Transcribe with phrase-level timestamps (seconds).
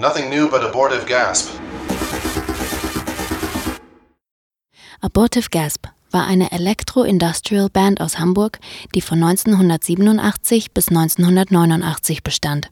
[0.00, 1.50] Nothing new but abortive gasp.
[5.00, 8.60] Abortive Gasp war eine Elektro-Industrial-Band aus Hamburg,
[8.94, 12.70] die von 1987 bis 1989 bestand.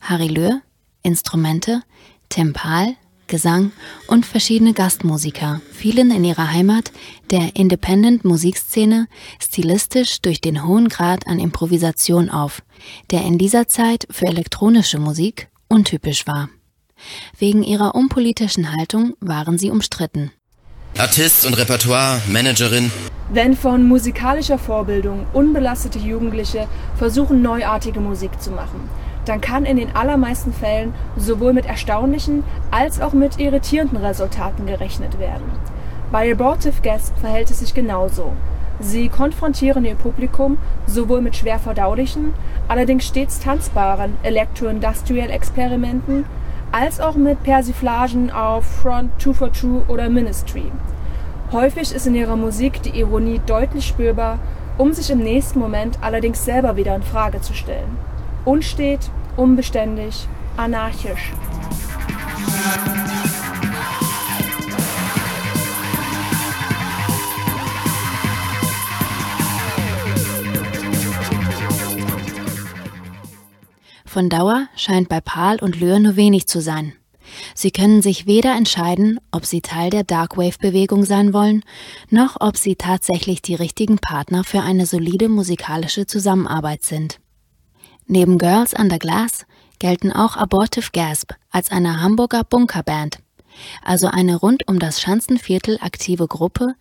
[0.00, 0.60] Harry Löhr,
[1.02, 1.82] Instrumente,
[2.28, 2.94] Tempal,
[3.26, 3.72] Gesang
[4.06, 6.92] und verschiedene Gastmusiker fielen in ihrer Heimat,
[7.32, 9.08] der Independent-Musikszene,
[9.40, 12.62] stilistisch durch den hohen Grad an Improvisation auf,
[13.10, 16.48] der in dieser Zeit für elektronische Musik untypisch war.
[17.38, 20.30] Wegen ihrer unpolitischen Haltung waren sie umstritten.
[20.96, 22.90] Artist und Repertoire, Managerin.
[23.32, 28.88] Wenn von musikalischer Vorbildung unbelastete Jugendliche versuchen, neuartige Musik zu machen,
[29.24, 35.18] dann kann in den allermeisten Fällen sowohl mit erstaunlichen als auch mit irritierenden Resultaten gerechnet
[35.18, 35.50] werden.
[36.12, 38.34] Bei Abortive Guest verhält es sich genauso.
[38.80, 42.32] Sie konfrontieren ihr Publikum sowohl mit schwer verdaulichen,
[42.68, 46.24] allerdings stets tanzbaren Electro-Industrial-Experimenten
[46.72, 50.64] als auch mit Persiflagen auf Front 242 oder Ministry.
[51.52, 54.40] Häufig ist in ihrer Musik die Ironie deutlich spürbar,
[54.76, 57.96] um sich im nächsten Moment allerdings selber wieder in Frage zu stellen.
[58.44, 61.32] Unstet, unbeständig, anarchisch.
[74.14, 76.92] Von Dauer scheint bei Pahl und Löhr nur wenig zu sein.
[77.56, 81.64] Sie können sich weder entscheiden, ob sie Teil der Darkwave-Bewegung sein wollen,
[82.10, 87.18] noch ob sie tatsächlich die richtigen Partner für eine solide musikalische Zusammenarbeit sind.
[88.06, 89.46] Neben Girls Under Glass
[89.80, 93.18] gelten auch Abortive Gasp als eine Hamburger Bunkerband,
[93.82, 96.76] also eine rund um das Schanzenviertel aktive Gruppe,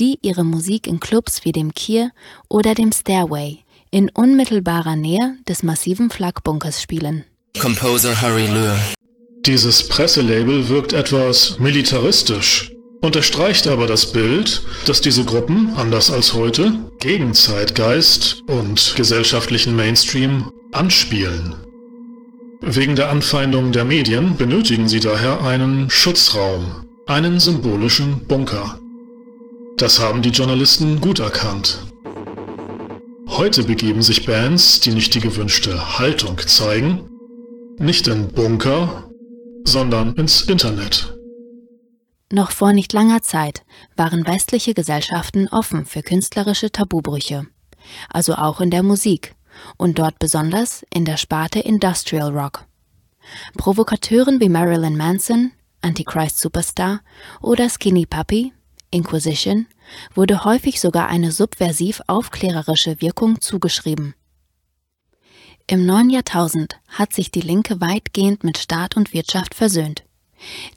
[0.00, 2.10] die ihre Musik in Clubs wie dem Kier
[2.48, 7.24] oder dem Stairway in unmittelbarer Nähe des massiven Flakbunkers spielen.
[7.60, 8.76] Composer Harry Löhr.
[9.44, 16.72] Dieses Presselabel wirkt etwas militaristisch, unterstreicht aber das Bild, dass diese Gruppen, anders als heute,
[17.00, 21.54] gegen Zeitgeist und gesellschaftlichen Mainstream anspielen.
[22.62, 28.78] Wegen der Anfeindung der Medien benötigen sie daher einen Schutzraum, einen symbolischen Bunker.
[29.76, 31.91] Das haben die Journalisten gut erkannt.
[33.34, 37.08] Heute begeben sich Bands, die nicht die gewünschte Haltung zeigen,
[37.78, 39.10] nicht in Bunker,
[39.64, 41.14] sondern ins Internet.
[42.30, 43.62] Noch vor nicht langer Zeit
[43.96, 47.46] waren westliche Gesellschaften offen für künstlerische Tabubrüche,
[48.10, 49.34] also auch in der Musik
[49.78, 52.66] und dort besonders in der Sparte Industrial Rock.
[53.56, 57.00] Provokateuren wie Marilyn Manson, Antichrist Superstar
[57.40, 58.52] oder Skinny Puppy
[58.92, 59.66] Inquisition
[60.14, 64.14] wurde häufig sogar eine subversiv-aufklärerische Wirkung zugeschrieben.
[65.66, 70.04] Im neuen Jahrtausend hat sich die Linke weitgehend mit Staat und Wirtschaft versöhnt.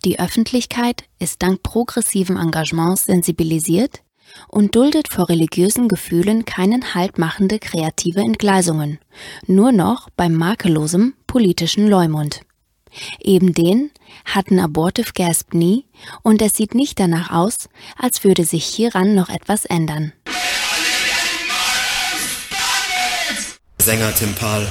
[0.03, 4.01] Die Öffentlichkeit ist dank progressiven Engagements sensibilisiert
[4.47, 8.99] und duldet vor religiösen Gefühlen keinen haltmachende kreative Entgleisungen,
[9.47, 12.41] nur noch beim makellosem politischen Leumund.
[13.19, 13.91] Eben den
[14.25, 15.85] hatten Abortive Gasp nie
[16.23, 20.13] und es sieht nicht danach aus, als würde sich hieran noch etwas ändern.
[23.81, 24.67] Sänger Tim Pahl.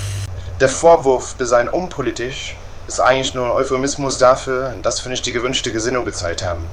[0.60, 2.56] Der Vorwurf, wir seien unpolitisch,
[2.88, 6.64] ist eigentlich nur ein Euphemismus dafür, dass wir nicht die gewünschte Gesinnung gezeigt haben.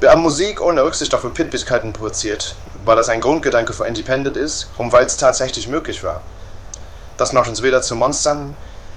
[0.00, 2.54] Wir haben Musik ohne Rücksicht auf Empfindlichkeiten produziert,
[2.84, 6.20] weil das ein Grundgedanke für Independent ist und weil es tatsächlich möglich war.
[7.16, 8.54] Das macht uns weder zu Monstern,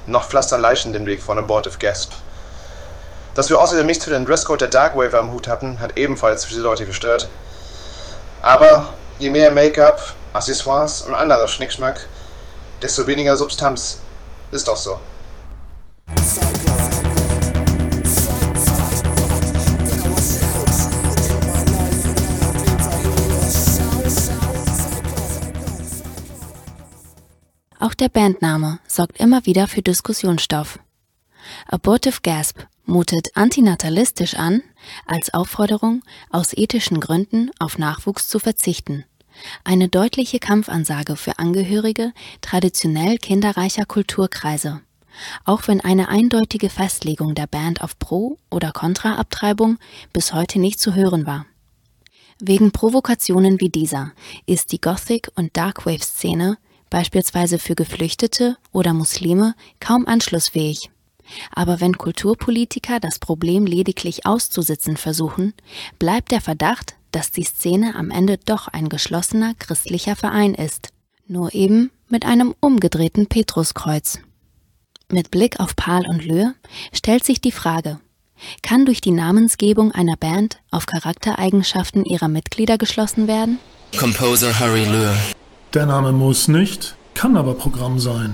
[0.10, 2.12] noch pflastern Leichen den Weg von Abortive Gasp.
[3.36, 6.62] Dass wir außerdem nichts für den Dresscode der Darkwave am Hut hatten, hat ebenfalls viele
[6.62, 7.30] Leute gestört.
[8.42, 12.08] Aber je mehr Make-up, Accessoires und anderer Schnickschmack,
[12.82, 14.00] desto weniger Substanz.
[14.52, 15.00] Ist doch so.
[27.80, 30.80] Auch der Bandname sorgt immer wieder für Diskussionsstoff.
[31.66, 34.62] Abortive Gasp mutet antinatalistisch an,
[35.06, 39.06] als Aufforderung, aus ethischen Gründen auf Nachwuchs zu verzichten.
[39.64, 42.12] Eine deutliche Kampfansage für Angehörige
[42.42, 44.82] traditionell kinderreicher Kulturkreise.
[45.46, 49.78] Auch wenn eine eindeutige Festlegung der Band auf Pro- oder Kontra-Abtreibung
[50.12, 51.46] bis heute nicht zu hören war.
[52.42, 54.12] Wegen Provokationen wie dieser
[54.46, 56.58] ist die Gothic- und Darkwave-Szene
[56.90, 60.90] beispielsweise für Geflüchtete oder Muslime, kaum anschlussfähig.
[61.52, 65.54] Aber wenn Kulturpolitiker das Problem lediglich auszusitzen versuchen,
[66.00, 70.90] bleibt der Verdacht, dass die Szene am Ende doch ein geschlossener christlicher Verein ist,
[71.28, 74.20] nur eben mit einem umgedrehten Petruskreuz.
[75.12, 76.54] Mit Blick auf Paul und Löhr
[76.94, 78.00] stellt sich die Frage,
[78.62, 83.60] kann durch die Namensgebung einer Band auf Charaktereigenschaften ihrer Mitglieder geschlossen werden?
[83.98, 85.18] Composer Harry Löhr.
[85.76, 88.34] Der Name muss nicht, kann aber Programm sein.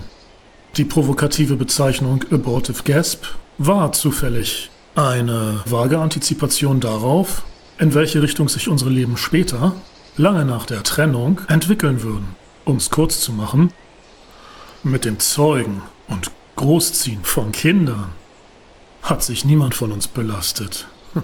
[0.77, 3.25] Die provokative Bezeichnung Abortive Gasp
[3.57, 7.43] war zufällig eine vage Antizipation darauf,
[7.77, 9.75] in welche Richtung sich unsere Leben später,
[10.15, 12.37] lange nach der Trennung, entwickeln würden.
[12.63, 13.73] Um es kurz zu machen,
[14.83, 18.13] mit dem Zeugen und Großziehen von Kindern
[19.01, 20.88] hat sich niemand von uns belastet.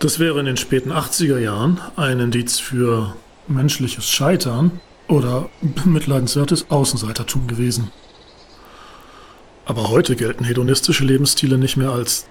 [0.00, 3.14] Das wäre in den späten 80er Jahren ein Indiz für
[3.46, 7.90] menschliches Scheitern oder bemitleidenswertes Außenseitertum gewesen.
[9.66, 12.26] Aber heute gelten hedonistische Lebensstile nicht mehr als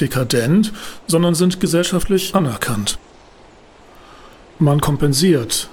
[0.00, 0.72] dekadent,
[1.06, 2.98] sondern sind gesellschaftlich anerkannt.
[4.58, 5.68] Man kompensiert,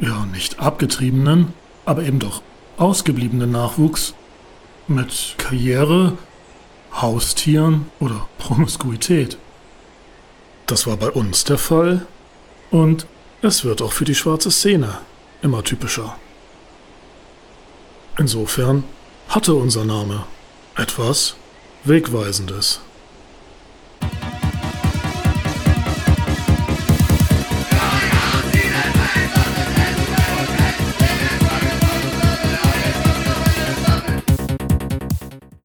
[0.00, 1.52] ja nicht abgetriebenen,
[1.84, 2.42] aber eben doch
[2.76, 4.14] ausgebliebenen Nachwuchs
[4.86, 6.16] mit Karriere,
[6.92, 9.38] Haustieren oder Promiskuität.
[10.66, 12.06] Das war bei uns der Fall
[12.70, 13.06] und
[13.42, 14.98] es wird auch für die schwarze Szene
[15.42, 16.16] immer typischer.
[18.18, 18.84] Insofern
[19.28, 20.24] hatte unser Name
[20.76, 21.36] etwas
[21.84, 22.80] Wegweisendes.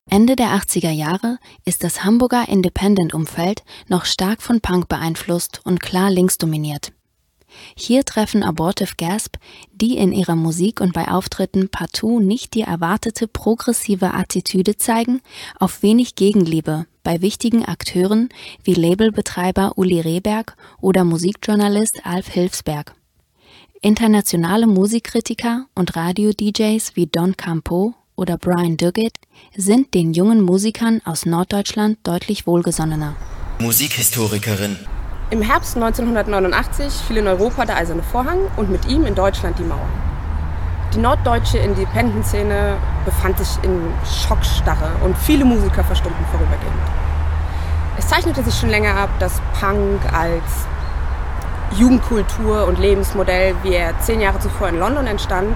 [0.09, 6.11] Ende der 80er Jahre ist das Hamburger Independent-Umfeld noch stark von Punk beeinflusst und klar
[6.11, 6.91] linksdominiert.
[7.75, 9.37] Hier treffen Abortive Gasp,
[9.73, 15.21] die in ihrer Musik und bei Auftritten partout nicht die erwartete progressive Attitüde zeigen,
[15.59, 18.29] auf wenig Gegenliebe bei wichtigen Akteuren
[18.63, 22.95] wie Labelbetreiber Uli Rehberg oder Musikjournalist Alf Hilfsberg.
[23.81, 29.15] Internationale Musikkritiker und Radio-DJs wie Don Campo oder Brian Duggett
[29.55, 33.15] sind den jungen Musikern aus Norddeutschland deutlich wohlgesonnener.
[33.59, 34.77] Musikhistorikerin.
[35.33, 39.63] Im Herbst 1989 fiel in Europa der Eiserne Vorhang und mit ihm in Deutschland die
[39.63, 39.89] Mauer.
[40.93, 46.83] Die norddeutsche Independent-Szene befand sich in Schockstarre und viele Musiker verstummten vorübergehend.
[47.97, 50.67] Es zeichnete sich schon länger ab, dass Punk als
[51.79, 55.55] Jugendkultur und Lebensmodell, wie er zehn Jahre zuvor in London entstand,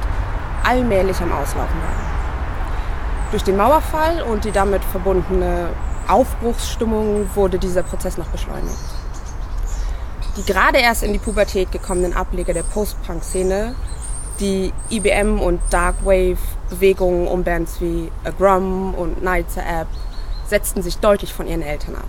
[0.64, 3.30] allmählich am Auslaufen war.
[3.30, 5.70] Durch den Mauerfall und die damit verbundene
[6.08, 8.97] Aufbruchsstimmung wurde dieser Prozess noch beschleunigt.
[10.38, 13.74] Die gerade erst in die Pubertät gekommenen Ableger der Post-Punk-Szene,
[14.40, 19.88] die IBM- und Darkwave-Bewegungen um Bands wie A Grum und Nightsa App,
[20.48, 22.06] setzten sich deutlich von ihren Eltern ab.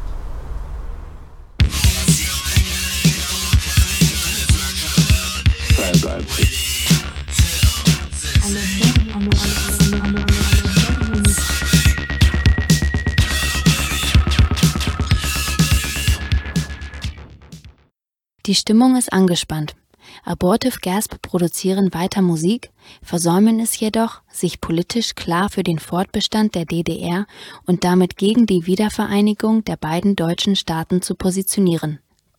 [18.48, 19.76] Die Stimmung ist angespannt.
[20.24, 22.70] Abortive Gasp produzieren weiter Musik,
[23.02, 27.26] versäumen es jedoch, sich politisch klar für den Fortbestand der DDR
[27.66, 31.98] und damit gegen die Wiedervereinigung der beiden deutschen Staaten zu positionieren.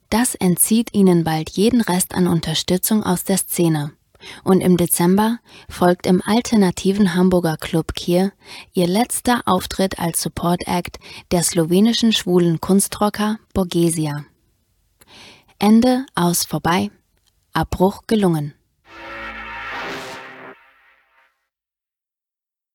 [0.09, 3.91] Das entzieht ihnen bald jeden Rest an Unterstützung aus der Szene.
[4.43, 5.37] Und im Dezember
[5.69, 8.31] folgt im alternativen Hamburger Club Kier
[8.73, 10.97] ihr letzter Auftritt als Support Act
[11.29, 14.25] der slowenischen schwulen Kunstrocker Borgesia.
[15.61, 16.89] Ende aus vorbei,
[17.51, 18.53] Abbruch gelungen.